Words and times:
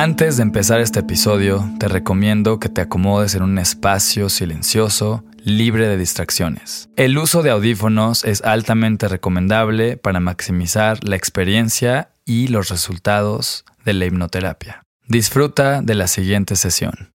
Antes 0.00 0.38
de 0.38 0.44
empezar 0.44 0.80
este 0.80 1.00
episodio, 1.00 1.70
te 1.78 1.86
recomiendo 1.86 2.58
que 2.58 2.70
te 2.70 2.80
acomodes 2.80 3.34
en 3.34 3.42
un 3.42 3.58
espacio 3.58 4.30
silencioso, 4.30 5.26
libre 5.44 5.88
de 5.88 5.98
distracciones. 5.98 6.88
El 6.96 7.18
uso 7.18 7.42
de 7.42 7.50
audífonos 7.50 8.24
es 8.24 8.42
altamente 8.42 9.08
recomendable 9.08 9.98
para 9.98 10.18
maximizar 10.18 11.04
la 11.04 11.16
experiencia 11.16 12.14
y 12.24 12.48
los 12.48 12.70
resultados 12.70 13.66
de 13.84 13.92
la 13.92 14.06
hipnoterapia. 14.06 14.86
Disfruta 15.06 15.82
de 15.82 15.94
la 15.94 16.06
siguiente 16.06 16.56
sesión. 16.56 17.12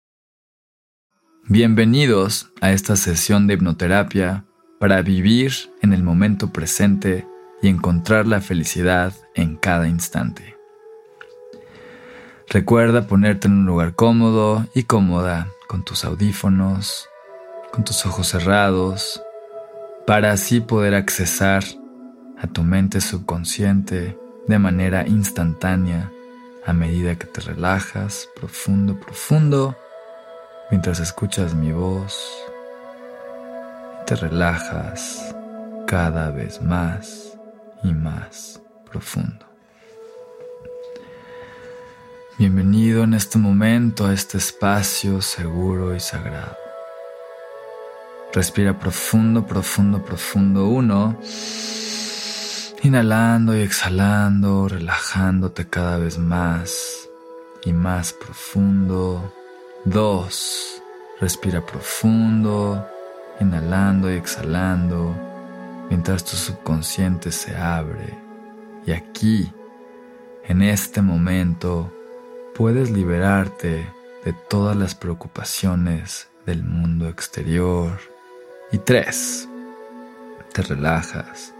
Bienvenidos 1.49 2.53
a 2.61 2.73
esta 2.73 2.97
sesión 2.97 3.47
de 3.47 3.55
hipnoterapia 3.55 4.45
para 4.79 5.01
vivir 5.01 5.55
en 5.81 5.95
el 5.95 6.03
momento 6.03 6.53
presente 6.53 7.27
y 7.63 7.69
encontrar 7.69 8.27
la 8.27 8.43
felicidad 8.43 9.15
en 9.35 9.57
cada 9.57 9.89
instante. 9.89 10.54
Recuerda 12.55 13.09
ponerte 13.09 13.49
en 13.49 13.55
un 13.55 13.67
lugar 13.67 13.97
cómodo 13.97 14.65
y 14.77 14.85
cómoda 14.85 15.49
con 15.67 15.85
tus 15.85 16.05
audífonos, 16.05 17.09
con 17.73 17.83
tus 17.83 18.07
ojos 18.07 18.29
cerrados, 18.29 19.21
para 20.07 20.31
así 20.31 20.61
poder 20.61 20.95
accesar 20.95 21.65
a 22.39 22.47
tu 22.47 22.63
mente 22.63 23.01
subconsciente 23.01 24.17
de 24.47 24.59
manera 24.61 25.05
instantánea 25.05 26.13
a 26.65 26.73
medida 26.73 27.17
que 27.17 27.27
te 27.27 27.41
relajas 27.41 28.29
profundo, 28.37 29.01
profundo, 29.01 29.77
mientras 30.71 31.01
escuchas 31.01 31.57
mi 31.57 31.73
voz 31.73 32.25
y 34.01 34.07
te 34.07 34.15
relajas 34.15 35.35
cada 35.89 36.31
vez 36.31 36.63
más 36.63 37.37
y 37.83 37.93
más 37.93 38.63
profundo. 38.89 39.54
Bienvenido 42.37 43.05
en 43.05 43.15
este 43.15 43.39
momento 43.39 44.07
a 44.07 44.13
este 44.13 44.39
espacio 44.39 45.23
seguro 45.23 45.95
y 45.95 46.01
sagrado. 46.01 46.57
Respira 48.33 48.77
profundo, 48.77 49.47
profundo, 49.47 50.05
profundo. 50.05 50.67
Uno. 50.67 51.17
Inhalando 52.83 53.57
y 53.57 53.61
exhalando, 53.61 54.67
relajándote 54.67 55.69
cada 55.69 55.99
vez 55.99 56.19
más 56.19 57.09
y 57.65 57.73
más 57.73 58.13
profundo. 58.13 59.33
Dos. 59.85 60.83
Respira 61.21 61.65
profundo, 61.65 62.85
inhalando 63.39 64.13
y 64.13 64.17
exhalando, 64.17 65.15
mientras 65.89 66.25
tu 66.25 66.37
subconsciente 66.37 67.31
se 67.31 67.57
abre. 67.57 68.19
Y 68.85 68.91
aquí, 68.91 69.53
en 70.49 70.63
este 70.63 71.01
momento, 71.01 71.93
puedes 72.55 72.91
liberarte 72.91 73.87
de 74.25 74.33
todas 74.49 74.77
las 74.77 74.95
preocupaciones 74.95 76.29
del 76.47 76.63
mundo 76.63 77.09
exterior. 77.09 77.99
Y 78.73 78.79
tres. 78.79 79.49
Te 80.53 80.63
relajas 80.63 81.55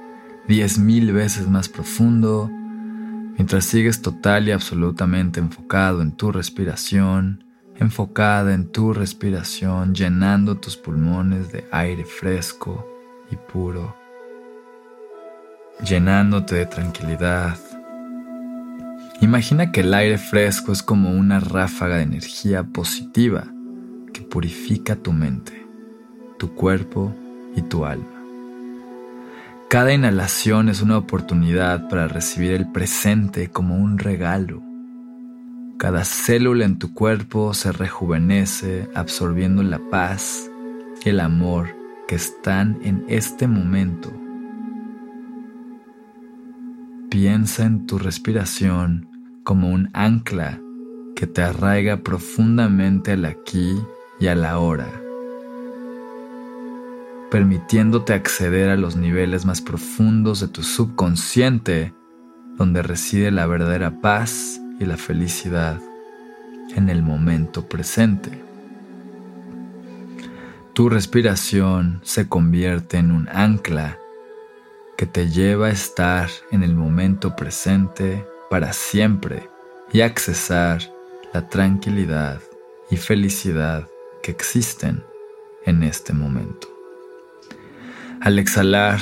diez 0.47 0.79
mil 0.79 1.13
veces 1.13 1.49
más 1.49 1.69
profundo, 1.69 2.49
mientras 2.49 3.65
sigues 3.65 4.03
total 4.03 4.49
y 4.49 4.53
absolutamente 4.53 5.41
enfocado 5.41 6.03
en 6.03 6.13
tu 6.13 6.33
respiración, 6.33 7.45
enfocada 7.77 8.55
en 8.55 8.71
tu 8.71 8.93
respiración, 8.93 9.95
llenando 9.95 10.57
tus 10.57 10.77
pulmones 10.77 11.51
de 11.51 11.65
aire 11.73 12.05
fresco 12.05 12.87
y 13.31 13.37
puro, 13.37 13.97
llenándote 15.85 16.57
de 16.57 16.67
tranquilidad. 16.67 17.59
Imagina 19.21 19.71
que 19.71 19.81
el 19.81 19.95
aire 19.95 20.19
fresco 20.19 20.73
es 20.73 20.83
como 20.83 21.11
una 21.11 21.41
ráfaga 21.41 21.97
de 21.97 22.03
energía 22.03 22.65
positiva 22.65 23.47
que 24.13 24.23
purifica 24.23 24.97
tu 24.97 25.13
mente, 25.13 25.67
tu 26.39 26.55
cuerpo 26.55 27.15
y 27.55 27.63
tu 27.63 27.85
alma. 27.87 28.07
Cada 29.69 29.93
inhalación 29.93 30.69
es 30.69 30.83
una 30.83 30.99
oportunidad 30.99 31.89
para 31.89 32.07
recibir 32.07 32.53
el 32.53 32.71
presente 32.71 33.49
como 33.49 33.77
un 33.77 33.99
regalo. 33.99 34.63
Cada 35.79 36.05
célula 36.05 36.65
en 36.65 36.79
tu 36.79 36.93
cuerpo 36.93 37.55
se 37.55 37.73
rejuvenece 37.73 38.89
absorbiendo 38.95 39.63
la 39.63 39.81
paz 39.91 40.51
y 41.05 41.09
el 41.09 41.21
amor 41.21 41.77
que 42.07 42.17
están 42.17 42.79
en 42.85 43.05
este 43.09 43.47
momento. 43.47 44.13
Piensa 47.15 47.65
en 47.65 47.87
tu 47.87 48.01
respiración 48.01 49.07
como 49.45 49.71
un 49.71 49.89
ancla 49.93 50.61
que 51.15 51.29
te 51.29 51.43
arraiga 51.43 51.99
profundamente 51.99 53.13
al 53.13 53.25
aquí 53.25 53.79
y 54.19 54.27
a 54.27 54.35
la 54.35 54.59
hora 54.59 54.89
permitiéndote 57.31 58.15
acceder 58.15 58.69
a 58.69 58.77
los 58.77 58.97
niveles 58.97 59.45
más 59.45 59.61
profundos 59.61 60.41
de 60.41 60.49
tu 60.49 60.65
subconsciente, 60.65 61.95
donde 62.57 62.83
reside 62.83 63.31
la 63.31 63.47
verdadera 63.47 64.01
paz 64.01 64.61
y 64.81 64.85
la 64.85 64.97
felicidad 64.97 65.81
en 66.75 66.89
el 66.89 67.05
momento 67.05 67.69
presente. 67.69 68.43
Tu 70.73 70.89
respiración 70.89 72.01
se 72.03 72.29
convierte 72.29 72.99
en 72.99 73.13
un 73.13 73.29
ancla 73.29 73.99
que 74.97 75.07
te 75.07 75.29
lleva 75.29 75.67
a 75.67 75.73
estar 75.73 76.29
en 76.51 76.63
el 76.63 76.75
momento 76.75 77.35
presente 77.37 78.27
para 78.51 78.73
siempre 78.73 79.49
y 79.93 80.01
accesar 80.01 80.83
la 81.33 81.49
tranquilidad 81.49 82.41
y 82.91 82.97
felicidad 82.97 83.89
que 84.23 84.31
existen 84.31 85.03
en 85.65 85.83
este 85.83 86.13
momento. 86.13 86.69
Al 88.21 88.39
exhalar, 88.39 89.01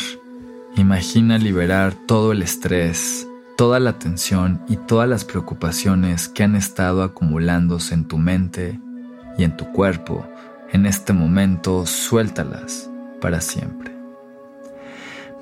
imagina 0.77 1.39
liberar 1.39 1.95
todo 2.07 2.33
el 2.33 2.43
estrés, 2.43 3.27
toda 3.57 3.79
la 3.79 3.99
tensión 3.99 4.63
y 4.69 4.77
todas 4.77 5.09
las 5.09 5.25
preocupaciones 5.25 6.29
que 6.29 6.43
han 6.43 6.57
estado 6.57 7.03
acumulándose 7.03 7.95
en 7.95 8.09
tu 8.09 8.19
mente 8.19 8.81
y 9.39 9.45
en 9.45 9.57
tu 9.57 9.71
cuerpo. 9.73 10.27
En 10.73 10.87
este 10.87 11.13
momento, 11.13 11.87
suéltalas 11.87 12.91
para 13.21 13.41
siempre. 13.41 13.92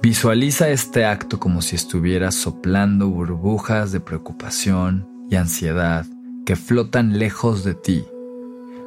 Visualiza 0.02 0.68
este 0.70 1.04
acto 1.04 1.38
como 1.38 1.62
si 1.62 1.76
estuvieras 1.76 2.34
soplando 2.34 3.08
burbujas 3.08 3.92
de 3.92 4.00
preocupación 4.00 5.06
y 5.30 5.36
ansiedad 5.36 6.06
que 6.46 6.56
flotan 6.56 7.18
lejos 7.18 7.64
de 7.64 7.74
ti 7.74 8.04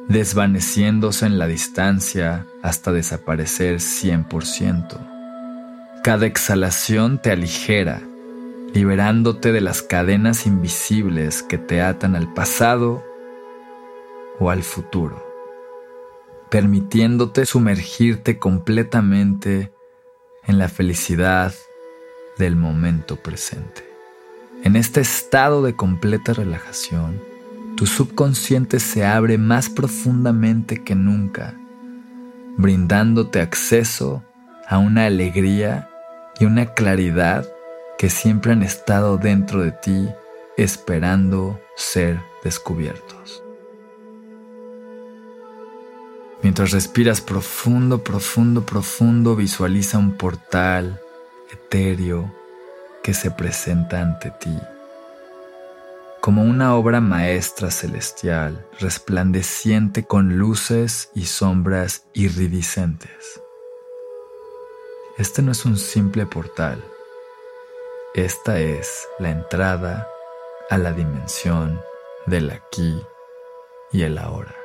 desvaneciéndose 0.08 1.26
en 1.26 1.38
la 1.38 1.46
distancia 1.46 2.46
hasta 2.62 2.92
desaparecer 2.92 3.76
100%. 3.76 5.10
Cada 6.02 6.26
exhalación 6.26 7.20
te 7.20 7.30
aligera, 7.30 8.02
liberándote 8.74 9.52
de 9.52 9.60
las 9.60 9.82
cadenas 9.82 10.46
invisibles 10.46 11.42
que 11.42 11.58
te 11.58 11.80
atan 11.80 12.16
al 12.16 12.32
pasado 12.34 13.02
o 14.38 14.50
al 14.50 14.62
futuro, 14.62 15.24
permitiéndote 16.50 17.46
sumergirte 17.46 18.38
completamente 18.38 19.72
en 20.46 20.58
la 20.58 20.68
felicidad 20.68 21.54
del 22.38 22.56
momento 22.56 23.16
presente. 23.16 23.88
En 24.62 24.76
este 24.76 25.00
estado 25.00 25.62
de 25.62 25.76
completa 25.76 26.32
relajación, 26.32 27.20
tu 27.76 27.86
subconsciente 27.86 28.80
se 28.80 29.04
abre 29.04 29.36
más 29.36 29.68
profundamente 29.68 30.82
que 30.82 30.94
nunca, 30.94 31.54
brindándote 32.56 33.40
acceso 33.40 34.22
a 34.68 34.78
una 34.78 35.06
alegría 35.06 35.90
y 36.40 36.46
una 36.46 36.72
claridad 36.74 37.46
que 37.98 38.10
siempre 38.10 38.52
han 38.52 38.62
estado 38.62 39.18
dentro 39.18 39.62
de 39.62 39.72
ti 39.72 40.08
esperando 40.56 41.60
ser 41.76 42.20
descubiertos. 42.42 43.43
Mientras 46.44 46.70
respiras 46.70 47.20
profundo, 47.20 48.04
profundo, 48.04 48.64
profundo, 48.64 49.34
visualiza 49.34 49.98
un 49.98 50.12
portal 50.12 51.00
etéreo 51.52 52.32
que 53.02 53.14
se 53.14 53.32
presenta 53.32 54.00
ante 54.00 54.30
ti 54.30 54.56
como 56.24 56.42
una 56.42 56.74
obra 56.74 57.02
maestra 57.02 57.70
celestial, 57.70 58.66
resplandeciente 58.80 60.06
con 60.06 60.38
luces 60.38 61.10
y 61.14 61.26
sombras 61.26 62.06
iridiscentes. 62.14 63.42
Este 65.18 65.42
no 65.42 65.52
es 65.52 65.66
un 65.66 65.76
simple 65.76 66.24
portal, 66.24 66.82
esta 68.14 68.58
es 68.58 69.06
la 69.18 69.32
entrada 69.32 70.08
a 70.70 70.78
la 70.78 70.92
dimensión 70.92 71.78
del 72.24 72.48
aquí 72.48 73.02
y 73.92 74.04
el 74.04 74.16
ahora. 74.16 74.63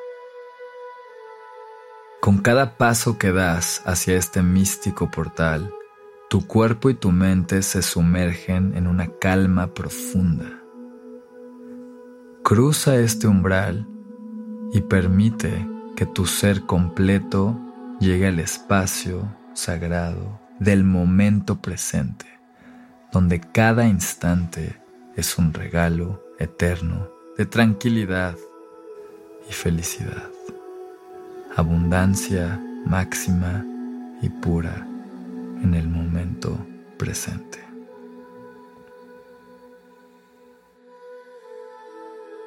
Con 2.30 2.38
cada 2.38 2.78
paso 2.78 3.18
que 3.18 3.32
das 3.32 3.82
hacia 3.86 4.16
este 4.16 4.44
místico 4.44 5.10
portal, 5.10 5.74
tu 6.30 6.46
cuerpo 6.46 6.92
y 6.92 6.94
tu 6.94 7.12
mente 7.12 7.64
se 7.64 7.82
sumergen 7.82 8.78
en 8.78 8.86
una 8.86 9.08
calma 9.08 9.74
profunda. 9.74 10.62
Cruza 12.44 12.98
este 12.98 13.26
umbral 13.26 13.88
y 14.72 14.82
permite 14.82 15.68
que 15.96 16.06
tu 16.06 16.28
ser 16.28 16.68
completo 16.68 17.60
llegue 18.00 18.28
al 18.28 18.38
espacio 18.38 19.36
sagrado 19.56 20.40
del 20.60 20.84
momento 20.84 21.60
presente, 21.60 22.28
donde 23.12 23.42
cada 23.42 23.88
instante 23.88 24.80
es 25.16 25.40
un 25.40 25.52
regalo 25.52 26.24
eterno 26.38 27.10
de 27.40 27.48
tranquilidad 27.48 28.38
y 29.50 29.52
felicidad, 29.52 30.30
abundancia 31.56 32.60
máxima 32.86 33.66
y 34.22 34.30
pura 34.30 34.88
en 35.64 35.74
el 35.74 35.88
momento 35.88 36.58
presente. 36.98 37.60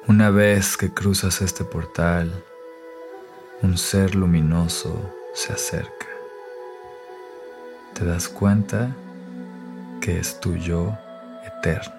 Una 0.07 0.29
vez 0.29 0.75
que 0.77 0.93
cruzas 0.93 1.41
este 1.41 1.63
portal, 1.63 2.43
un 3.61 3.77
ser 3.77 4.15
luminoso 4.15 4.99
se 5.33 5.53
acerca. 5.53 6.07
Te 7.93 8.03
das 8.03 8.27
cuenta 8.27 8.95
que 10.01 10.19
es 10.19 10.39
tu 10.39 10.55
yo 10.55 10.97
eterno, 11.45 11.95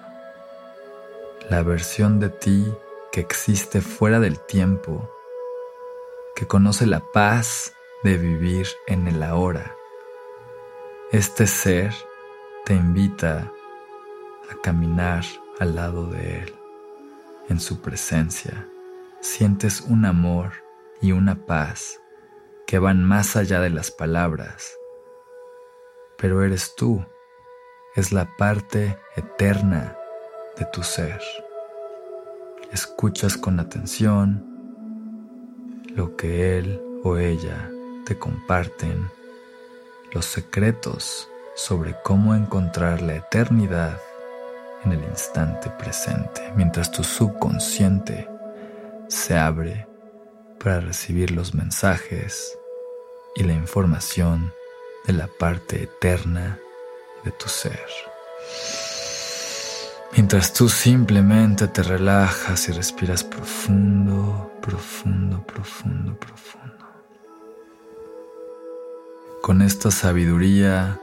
la 1.49 1.63
versión 1.63 2.19
de 2.19 2.29
ti 2.29 2.71
que 3.11 3.21
existe 3.21 3.81
fuera 3.81 4.19
del 4.19 4.39
tiempo, 4.39 5.09
que 6.35 6.45
conoce 6.47 6.85
la 6.85 6.99
paz 6.99 7.73
de 8.03 8.17
vivir 8.17 8.67
en 8.87 9.07
el 9.07 9.23
ahora. 9.23 9.75
Este 11.11 11.47
ser 11.47 11.93
te 12.65 12.73
invita 12.73 13.51
a 14.49 14.61
caminar 14.61 15.23
al 15.59 15.75
lado 15.75 16.07
de 16.07 16.39
él 16.39 16.55
en 17.47 17.59
su 17.59 17.81
presencia, 17.81 18.67
sientes 19.21 19.81
un 19.81 20.05
amor 20.05 20.51
y 21.01 21.13
una 21.13 21.45
paz 21.45 22.01
que 22.67 22.79
van 22.79 23.03
más 23.03 23.35
allá 23.35 23.61
de 23.61 23.69
las 23.69 23.91
palabras. 23.91 24.75
Pero 26.17 26.43
eres 26.43 26.75
tú, 26.75 27.05
es 27.95 28.11
la 28.11 28.35
parte 28.37 28.97
eterna 29.15 29.95
de 30.57 30.65
tu 30.65 30.83
ser. 30.83 31.21
Escuchas 32.71 33.37
con 33.37 33.59
atención 33.59 34.54
lo 35.95 36.17
que 36.17 36.57
él 36.57 36.81
o 37.03 37.17
ella 37.17 37.71
te 38.05 38.17
comparten, 38.17 39.09
los 40.11 40.25
secretos 40.25 41.29
sobre 41.55 41.95
cómo 42.03 42.35
encontrar 42.35 43.01
la 43.01 43.15
eternidad 43.15 43.99
en 44.83 44.91
el 44.91 45.03
instante 45.05 45.69
presente, 45.69 46.51
mientras 46.55 46.91
tu 46.91 47.03
subconsciente 47.03 48.27
se 49.07 49.37
abre 49.37 49.87
para 50.59 50.81
recibir 50.81 51.31
los 51.31 51.53
mensajes 51.53 52.57
y 53.35 53.43
la 53.43 53.53
información 53.53 54.53
de 55.07 55.13
la 55.13 55.27
parte 55.27 55.83
eterna 55.83 56.59
de 57.23 57.31
tu 57.31 57.47
ser. 57.47 57.79
Mientras 60.15 60.53
tú 60.53 60.69
simplemente 60.69 61.67
te 61.67 61.83
relajas 61.83 62.69
y 62.69 62.71
respiras 62.71 63.21
profundo, 63.21 64.49
profundo, 64.61 65.45
profundo, 65.45 66.17
profundo. 66.17 66.85
Con 69.41 69.61
esta 69.61 69.91
sabiduría 69.91 71.01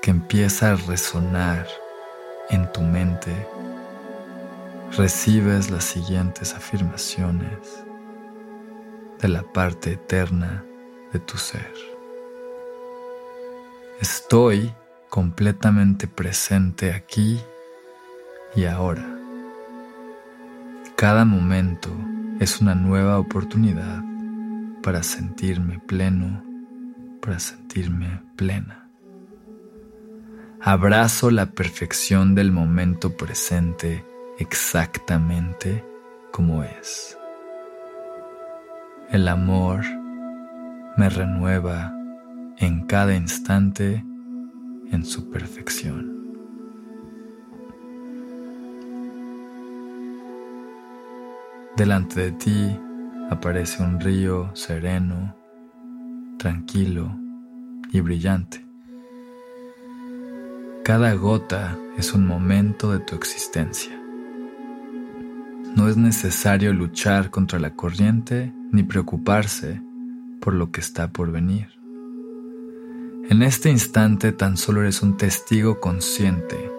que 0.00 0.10
empieza 0.10 0.70
a 0.70 0.76
resonar 0.76 1.68
en 2.48 2.72
tu 2.72 2.80
mente 2.80 3.46
recibes 4.96 5.70
las 5.70 5.84
siguientes 5.84 6.54
afirmaciones 6.54 7.84
de 9.20 9.28
la 9.28 9.42
parte 9.42 9.92
eterna 9.92 10.64
de 11.12 11.18
tu 11.18 11.36
ser. 11.36 11.74
Estoy 14.00 14.74
completamente 15.10 16.06
presente 16.06 16.94
aquí 16.94 17.38
y 18.54 18.64
ahora. 18.64 19.04
Cada 20.96 21.24
momento 21.24 21.90
es 22.40 22.60
una 22.60 22.74
nueva 22.74 23.18
oportunidad 23.18 24.02
para 24.82 25.02
sentirme 25.02 25.78
pleno, 25.78 26.42
para 27.20 27.38
sentirme 27.38 28.22
plena. 28.36 28.88
Abrazo 30.60 31.30
la 31.30 31.46
perfección 31.46 32.34
del 32.34 32.52
momento 32.52 33.16
presente 33.16 34.04
exactamente 34.38 35.84
como 36.30 36.62
es. 36.62 37.18
El 39.10 39.28
amor 39.28 39.84
me 40.96 41.08
renueva 41.08 41.92
en 42.58 42.86
cada 42.86 43.14
instante 43.14 44.04
en 44.90 45.04
su 45.04 45.30
perfección. 45.30 46.21
Delante 51.82 52.20
de 52.20 52.30
ti 52.30 52.78
aparece 53.28 53.82
un 53.82 53.98
río 53.98 54.54
sereno, 54.54 55.34
tranquilo 56.38 57.12
y 57.90 58.00
brillante. 58.00 58.64
Cada 60.84 61.14
gota 61.14 61.76
es 61.98 62.14
un 62.14 62.24
momento 62.24 62.92
de 62.92 63.00
tu 63.00 63.16
existencia. 63.16 64.00
No 65.74 65.88
es 65.88 65.96
necesario 65.96 66.72
luchar 66.72 67.30
contra 67.30 67.58
la 67.58 67.74
corriente 67.74 68.52
ni 68.70 68.84
preocuparse 68.84 69.82
por 70.40 70.54
lo 70.54 70.70
que 70.70 70.80
está 70.80 71.10
por 71.10 71.32
venir. 71.32 71.66
En 73.28 73.42
este 73.42 73.70
instante 73.70 74.30
tan 74.30 74.56
solo 74.56 74.82
eres 74.82 75.02
un 75.02 75.16
testigo 75.16 75.80
consciente, 75.80 76.70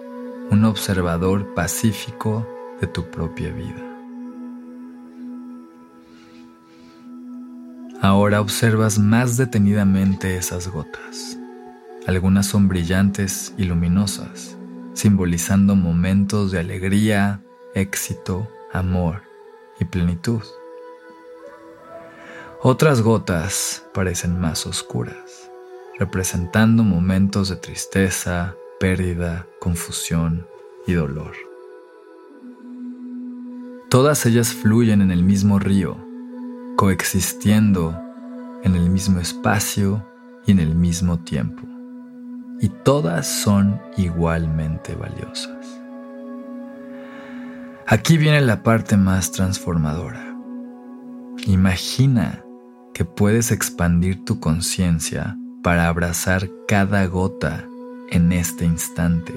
un 0.50 0.64
observador 0.64 1.52
pacífico 1.52 2.48
de 2.80 2.86
tu 2.86 3.10
propia 3.10 3.52
vida. 3.52 3.93
Ahora 8.04 8.42
observas 8.42 8.98
más 8.98 9.38
detenidamente 9.38 10.36
esas 10.36 10.68
gotas. 10.68 11.38
Algunas 12.06 12.44
son 12.44 12.68
brillantes 12.68 13.54
y 13.56 13.64
luminosas, 13.64 14.58
simbolizando 14.92 15.74
momentos 15.74 16.50
de 16.50 16.58
alegría, 16.58 17.40
éxito, 17.74 18.46
amor 18.74 19.22
y 19.80 19.86
plenitud. 19.86 20.42
Otras 22.60 23.00
gotas 23.00 23.86
parecen 23.94 24.38
más 24.38 24.66
oscuras, 24.66 25.50
representando 25.98 26.82
momentos 26.82 27.48
de 27.48 27.56
tristeza, 27.56 28.54
pérdida, 28.80 29.46
confusión 29.60 30.46
y 30.86 30.92
dolor. 30.92 31.32
Todas 33.88 34.26
ellas 34.26 34.52
fluyen 34.52 35.00
en 35.00 35.10
el 35.10 35.22
mismo 35.22 35.58
río, 35.58 36.03
coexistiendo 36.76 38.00
en 38.62 38.74
el 38.74 38.90
mismo 38.90 39.20
espacio 39.20 40.06
y 40.46 40.52
en 40.52 40.60
el 40.60 40.74
mismo 40.74 41.18
tiempo 41.20 41.74
y 42.60 42.68
todas 42.68 43.26
son 43.26 43.80
igualmente 43.96 44.94
valiosas. 44.94 45.80
Aquí 47.86 48.16
viene 48.16 48.40
la 48.40 48.62
parte 48.62 48.96
más 48.96 49.32
transformadora. 49.32 50.34
Imagina 51.46 52.42
que 52.94 53.04
puedes 53.04 53.50
expandir 53.50 54.24
tu 54.24 54.40
conciencia 54.40 55.36
para 55.62 55.88
abrazar 55.88 56.48
cada 56.66 57.04
gota 57.06 57.64
en 58.10 58.32
este 58.32 58.64
instante, 58.64 59.34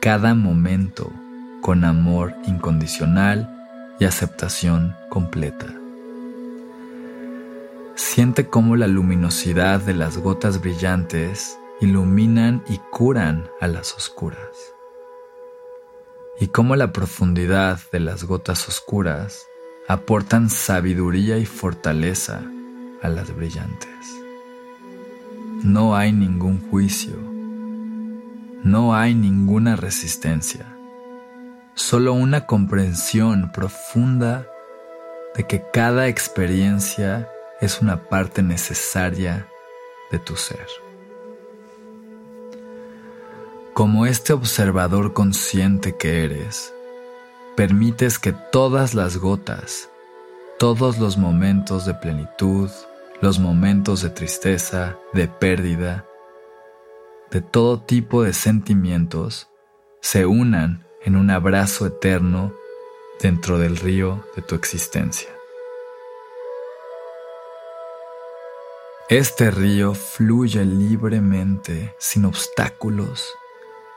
cada 0.00 0.34
momento 0.34 1.12
con 1.60 1.84
amor 1.84 2.36
incondicional 2.46 3.50
y 3.98 4.04
aceptación 4.04 4.94
completa. 5.10 5.83
Siente 7.96 8.48
cómo 8.48 8.74
la 8.74 8.88
luminosidad 8.88 9.80
de 9.80 9.94
las 9.94 10.18
gotas 10.18 10.60
brillantes 10.60 11.56
iluminan 11.80 12.64
y 12.68 12.78
curan 12.90 13.48
a 13.60 13.68
las 13.68 13.94
oscuras. 13.94 14.74
Y 16.40 16.48
cómo 16.48 16.74
la 16.74 16.92
profundidad 16.92 17.78
de 17.92 18.00
las 18.00 18.24
gotas 18.24 18.66
oscuras 18.68 19.46
aportan 19.86 20.50
sabiduría 20.50 21.38
y 21.38 21.46
fortaleza 21.46 22.42
a 23.00 23.08
las 23.08 23.34
brillantes. 23.36 23.90
No 25.62 25.94
hay 25.94 26.10
ningún 26.10 26.68
juicio, 26.70 27.14
no 28.64 28.96
hay 28.96 29.14
ninguna 29.14 29.76
resistencia, 29.76 30.76
solo 31.74 32.12
una 32.12 32.46
comprensión 32.46 33.52
profunda 33.52 34.48
de 35.36 35.46
que 35.46 35.62
cada 35.72 36.08
experiencia 36.08 37.28
es 37.60 37.80
una 37.80 38.08
parte 38.08 38.42
necesaria 38.42 39.48
de 40.10 40.18
tu 40.18 40.36
ser 40.36 40.66
como 43.74 44.06
este 44.06 44.32
observador 44.32 45.14
consciente 45.14 45.96
que 45.96 46.24
eres, 46.24 46.72
permites 47.56 48.20
que 48.20 48.32
todas 48.32 48.94
las 48.94 49.16
gotas, 49.16 49.90
todos 50.60 50.98
los 50.98 51.18
momentos 51.18 51.84
de 51.84 51.94
plenitud, 51.94 52.70
los 53.20 53.40
momentos 53.40 54.00
de 54.02 54.10
tristeza, 54.10 54.96
de 55.12 55.26
pérdida, 55.26 56.06
de 57.32 57.40
todo 57.40 57.80
tipo 57.80 58.22
de 58.22 58.32
sentimientos, 58.32 59.48
se 60.00 60.24
unan 60.24 60.86
en 61.04 61.16
un 61.16 61.30
abrazo 61.30 61.86
eterno 61.86 62.54
dentro 63.20 63.58
del 63.58 63.76
río 63.76 64.24
de 64.36 64.42
tu 64.42 64.54
existencia. 64.54 65.30
Este 69.10 69.50
río 69.50 69.92
fluye 69.92 70.64
libremente, 70.64 71.94
sin 71.98 72.24
obstáculos, 72.24 73.28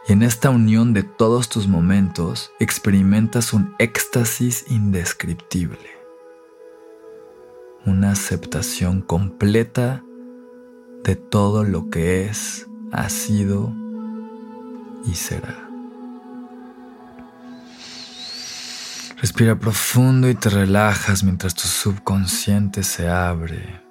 y 0.05 0.11
en 0.11 0.21
esta 0.21 0.49
unión 0.49 0.91
de 0.91 1.03
todos 1.03 1.47
tus 1.47 1.65
momentos 1.65 2.51
experimentas 2.59 3.53
un 3.53 3.73
éxtasis 3.79 4.65
indescriptible, 4.67 5.89
una 7.85 8.11
aceptación 8.11 9.01
completa 9.01 10.03
de 11.05 11.15
todo 11.15 11.63
lo 11.63 11.89
que 11.89 12.25
es, 12.25 12.67
ha 12.91 13.07
sido 13.07 13.73
y 15.05 15.15
será. 15.15 15.69
Respira 19.21 19.57
profundo 19.57 20.29
y 20.29 20.35
te 20.35 20.49
relajas 20.49 21.23
mientras 21.23 21.55
tu 21.55 21.65
subconsciente 21.65 22.83
se 22.83 23.07
abre 23.07 23.86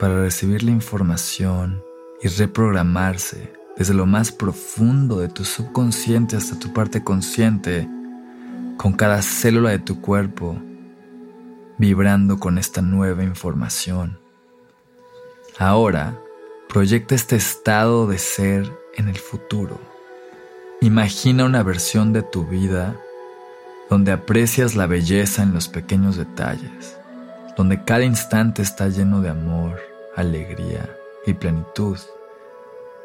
para 0.00 0.22
recibir 0.22 0.62
la 0.62 0.70
información 0.70 1.84
y 2.22 2.28
reprogramarse 2.28 3.52
desde 3.76 3.94
lo 3.94 4.06
más 4.06 4.32
profundo 4.32 5.20
de 5.20 5.28
tu 5.28 5.44
subconsciente 5.44 6.36
hasta 6.36 6.58
tu 6.58 6.72
parte 6.72 7.04
consciente, 7.04 7.86
con 8.78 8.94
cada 8.94 9.20
célula 9.20 9.70
de 9.70 9.78
tu 9.78 10.00
cuerpo 10.00 10.56
vibrando 11.78 12.38
con 12.38 12.58
esta 12.58 12.82
nueva 12.82 13.22
información. 13.24 14.18
Ahora, 15.58 16.18
proyecta 16.68 17.14
este 17.14 17.36
estado 17.36 18.06
de 18.06 18.18
ser 18.18 18.70
en 18.96 19.08
el 19.08 19.18
futuro. 19.18 19.80
Imagina 20.80 21.44
una 21.44 21.62
versión 21.62 22.12
de 22.12 22.22
tu 22.22 22.46
vida 22.46 23.00
donde 23.88 24.12
aprecias 24.12 24.76
la 24.76 24.86
belleza 24.86 25.42
en 25.42 25.52
los 25.52 25.68
pequeños 25.68 26.16
detalles, 26.16 26.98
donde 27.56 27.84
cada 27.84 28.04
instante 28.04 28.62
está 28.62 28.88
lleno 28.88 29.20
de 29.20 29.30
amor, 29.30 29.89
alegría 30.20 30.96
y 31.26 31.34
plenitud. 31.34 31.98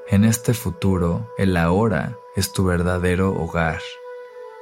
En 0.08 0.24
este 0.24 0.54
futuro, 0.54 1.32
el 1.38 1.58
ahora 1.58 2.18
es 2.36 2.54
tu 2.54 2.66
verdadero 2.66 3.34
hogar 3.34 3.82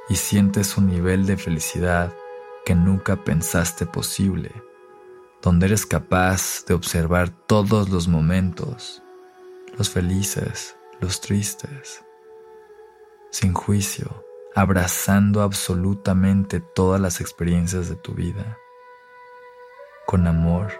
y 0.08 0.16
sientes 0.16 0.76
un 0.76 0.86
nivel 0.86 1.26
de 1.26 1.36
felicidad 1.36 2.12
que 2.64 2.74
nunca 2.74 3.16
pensaste 3.16 3.86
posible, 3.86 4.50
donde 5.42 5.66
eres 5.66 5.84
capaz 5.84 6.64
de 6.66 6.74
observar 6.74 7.30
todos 7.30 7.90
los 7.90 8.08
momentos, 8.08 9.02
los 9.76 9.90
felices, 9.90 10.76
los 11.00 11.20
tristes, 11.20 12.02
sin 13.30 13.52
juicio 13.52 14.24
abrazando 14.54 15.42
absolutamente 15.42 16.60
todas 16.60 17.00
las 17.00 17.20
experiencias 17.20 17.88
de 17.88 17.96
tu 17.96 18.12
vida, 18.12 18.56
con 20.06 20.26
amor 20.28 20.72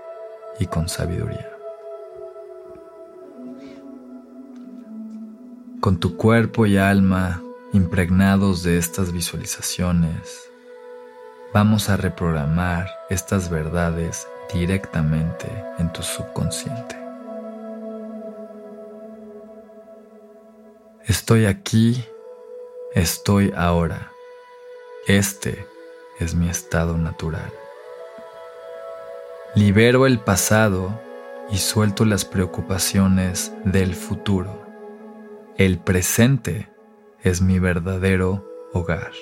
y 0.60 0.66
con 0.66 0.88
sabiduría. 0.88 1.53
Con 5.84 6.00
tu 6.00 6.16
cuerpo 6.16 6.64
y 6.64 6.78
alma 6.78 7.42
impregnados 7.74 8.62
de 8.62 8.78
estas 8.78 9.12
visualizaciones, 9.12 10.48
vamos 11.52 11.90
a 11.90 11.98
reprogramar 11.98 12.88
estas 13.10 13.50
verdades 13.50 14.26
directamente 14.50 15.46
en 15.78 15.92
tu 15.92 16.02
subconsciente. 16.02 16.96
Estoy 21.04 21.44
aquí 21.44 22.02
Estoy 22.94 23.52
ahora. 23.54 24.10
Este 25.06 25.66
es 26.18 26.34
mi 26.34 26.48
estado 26.48 26.96
natural. 26.96 27.52
Libero 29.54 30.06
el 30.06 30.18
pasado 30.18 30.98
y 31.50 31.58
suelto 31.58 32.06
las 32.06 32.24
preocupaciones 32.24 33.52
del 33.66 33.94
futuro. 33.94 34.63
El 35.56 35.78
presente 35.78 36.68
es 37.22 37.40
mi 37.40 37.60
verdadero 37.60 38.44
hogar. 38.72 39.12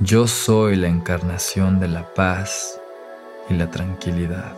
Yo 0.00 0.26
soy 0.26 0.76
la 0.76 0.88
encarnación 0.88 1.80
de 1.80 1.88
la 1.88 2.12
paz 2.12 2.78
y 3.48 3.54
la 3.54 3.70
tranquilidad. 3.70 4.54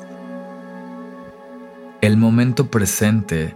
El 2.01 2.17
momento 2.17 2.67
presente 2.67 3.55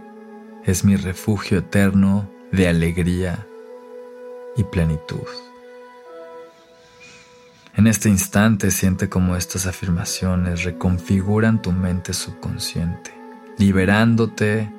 es 0.63 0.85
mi 0.85 0.95
refugio 0.95 1.57
eterno 1.57 2.29
de 2.53 2.69
alegría 2.69 3.45
y 4.55 4.63
plenitud. 4.63 5.27
En 7.75 7.87
este 7.87 8.07
instante 8.07 8.71
siente 8.71 9.09
como 9.09 9.35
estas 9.35 9.65
afirmaciones 9.65 10.63
reconfiguran 10.63 11.61
tu 11.61 11.73
mente 11.73 12.13
subconsciente, 12.13 13.11
liberándote 13.57 14.71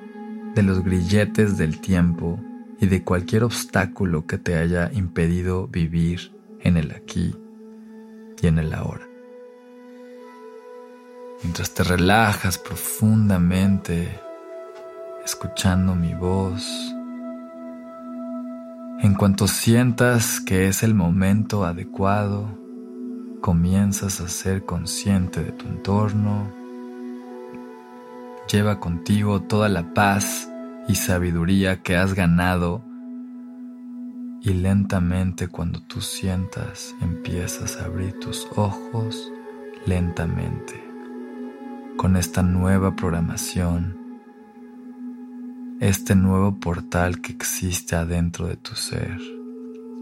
de 0.55 0.63
los 0.63 0.83
grilletes 0.83 1.57
del 1.57 1.81
tiempo 1.81 2.41
y 2.81 2.87
de 2.87 3.03
cualquier 3.03 3.45
obstáculo 3.45 4.27
que 4.27 4.39
te 4.39 4.57
haya 4.57 4.91
impedido 4.93 5.69
vivir 5.69 6.33
en 6.61 6.77
el 6.77 6.93
aquí 6.93 7.35
y 8.41 8.47
en 8.47 8.59
el 8.59 8.75
ahora. 8.75 9.07
Mientras 11.43 11.75
te 11.75 11.85
relajas 11.85 12.59
profundamente, 12.59 14.21
escuchando 15.25 15.95
mi 15.95 16.15
voz, 16.15 16.67
en 19.01 19.15
cuanto 19.15 19.47
sientas 19.47 20.41
que 20.41 20.69
es 20.69 20.83
el 20.83 20.95
momento 20.95 21.65
adecuado, 21.67 22.59
comienzas 23.43 24.23
a 24.23 24.29
ser 24.29 24.65
consciente 24.65 25.45
de 25.45 25.53
tu 25.53 25.67
entorno. 25.67 26.51
Lleva 28.51 28.81
contigo 28.81 29.43
toda 29.43 29.69
la 29.69 29.95
paz 29.95 30.51
y 30.89 30.97
sabiduría 30.97 31.83
que 31.83 31.97
has 31.97 32.15
ganado 32.15 32.85
y 34.43 34.51
lentamente 34.51 35.49
cuando 35.49 35.81
tú 35.81 36.01
sientas 36.01 36.95
empiezas 37.01 37.79
a 37.79 37.87
abrir 37.87 38.19
tus 38.21 38.47
ojos 38.57 39.33
lentamente 39.87 40.85
con 41.97 42.17
esta 42.17 42.43
nueva 42.43 42.95
programación 42.95 44.05
este 45.81 46.15
nuevo 46.15 46.59
portal 46.61 47.21
que 47.21 47.33
existe 47.33 47.97
adentro 47.97 48.47
de 48.47 48.57
tu 48.57 48.75
ser. 48.75 49.19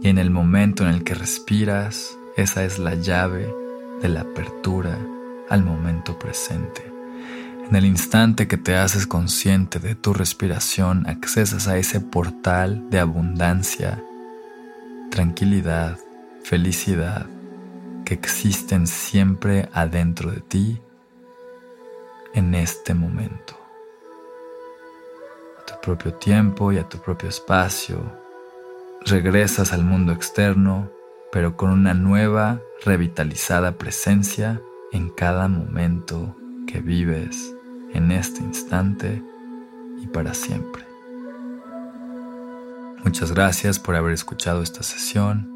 Y 0.00 0.08
en 0.08 0.18
el 0.18 0.30
momento 0.30 0.84
en 0.84 0.90
el 0.90 1.02
que 1.04 1.14
respiras, 1.14 2.16
esa 2.36 2.64
es 2.64 2.78
la 2.78 2.94
llave 2.94 3.52
de 4.00 4.08
la 4.08 4.20
apertura 4.20 4.98
al 5.48 5.64
momento 5.64 6.18
presente. 6.18 6.91
En 7.72 7.76
el 7.76 7.86
instante 7.86 8.48
que 8.48 8.58
te 8.58 8.76
haces 8.76 9.06
consciente 9.06 9.78
de 9.78 9.94
tu 9.94 10.12
respiración, 10.12 11.06
accesas 11.06 11.68
a 11.68 11.78
ese 11.78 12.02
portal 12.02 12.90
de 12.90 12.98
abundancia, 12.98 13.98
tranquilidad, 15.10 15.96
felicidad 16.44 17.24
que 18.04 18.12
existen 18.12 18.86
siempre 18.86 19.70
adentro 19.72 20.30
de 20.30 20.42
ti 20.42 20.82
en 22.34 22.54
este 22.54 22.92
momento 22.92 23.62
propio 25.82 26.14
tiempo 26.14 26.72
y 26.72 26.78
a 26.78 26.88
tu 26.88 26.98
propio 26.98 27.28
espacio. 27.28 27.98
Regresas 29.04 29.72
al 29.72 29.84
mundo 29.84 30.12
externo, 30.12 30.88
pero 31.32 31.56
con 31.56 31.70
una 31.70 31.92
nueva, 31.92 32.60
revitalizada 32.84 33.72
presencia 33.72 34.62
en 34.92 35.10
cada 35.10 35.48
momento 35.48 36.36
que 36.66 36.80
vives 36.80 37.54
en 37.94 38.12
este 38.12 38.42
instante 38.42 39.22
y 40.02 40.06
para 40.06 40.34
siempre. 40.34 40.84
Muchas 43.04 43.32
gracias 43.32 43.78
por 43.78 43.96
haber 43.96 44.12
escuchado 44.12 44.62
esta 44.62 44.82
sesión. 44.82 45.50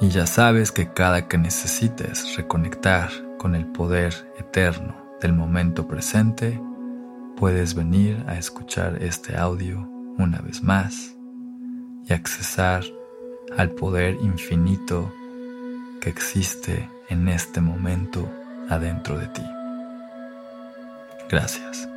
Y 0.00 0.10
ya 0.10 0.26
sabes 0.26 0.70
que 0.70 0.92
cada 0.92 1.28
que 1.28 1.38
necesites 1.38 2.36
reconectar 2.36 3.10
con 3.38 3.54
el 3.54 3.66
poder 3.66 4.12
eterno 4.38 4.94
del 5.22 5.32
momento 5.32 5.88
presente, 5.88 6.60
puedes 7.36 7.74
venir 7.74 8.22
a 8.26 8.36
escuchar 8.36 9.02
este 9.02 9.36
audio 9.36 9.88
una 10.18 10.38
vez 10.38 10.62
más 10.62 11.16
y 12.06 12.12
accesar 12.12 12.84
al 13.56 13.70
poder 13.70 14.16
infinito 14.20 15.12
que 16.00 16.10
existe 16.10 16.88
en 17.08 17.28
este 17.28 17.60
momento 17.60 18.28
adentro 18.68 19.18
de 19.18 19.28
ti. 19.28 19.55
Gracias. 21.28 21.88